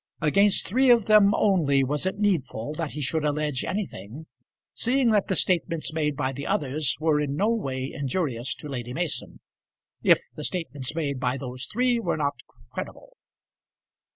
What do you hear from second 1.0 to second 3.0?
them only was it needful that